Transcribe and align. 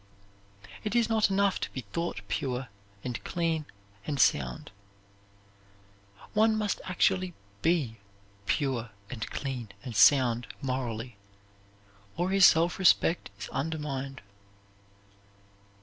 It 0.83 0.95
is 0.95 1.09
not 1.09 1.29
enough 1.29 1.59
to 1.59 1.69
be 1.69 1.81
thought 1.93 2.21
pure 2.27 2.69
and 3.03 3.23
clean 3.23 3.67
and 4.03 4.19
sound. 4.19 4.71
One 6.33 6.55
must 6.55 6.81
actually 6.85 7.35
be 7.61 7.97
pure 8.47 8.89
and 9.11 9.29
clean 9.29 9.69
and 9.83 9.95
sound 9.95 10.47
morally, 10.59 11.17
or 12.17 12.31
his 12.31 12.47
self 12.47 12.79
respect 12.79 13.29
is 13.37 13.47
undermined. 13.49 14.23